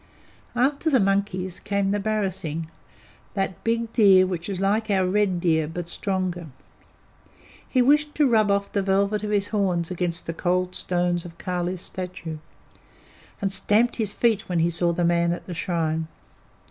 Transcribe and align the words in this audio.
After 0.55 0.89
the 0.89 0.99
monkeys 0.99 1.59
came 1.59 1.91
the 1.91 1.99
barasingh, 1.99 2.65
that 3.35 3.63
big 3.63 3.93
deer 3.93 4.25
which 4.25 4.49
is 4.49 4.59
like 4.59 4.89
our 4.89 5.05
red 5.07 5.39
deer, 5.39 5.67
but 5.67 5.87
stronger. 5.87 6.47
He 7.69 7.83
wished 7.83 8.15
to 8.15 8.25
rub 8.27 8.49
off 8.49 8.71
the 8.71 8.81
velvet 8.81 9.23
of 9.23 9.29
his 9.29 9.49
horns 9.49 9.91
against 9.91 10.25
the 10.25 10.33
cold 10.33 10.73
stones 10.73 11.23
of 11.23 11.37
Kali's 11.37 11.81
statue, 11.83 12.39
and 13.43 13.51
stamped 13.51 13.97
his 13.97 14.11
feet 14.11 14.49
when 14.49 14.57
he 14.57 14.71
saw 14.71 14.91
the 14.91 15.05
man 15.05 15.33
at 15.33 15.45
the 15.45 15.53
shrine. 15.53 16.07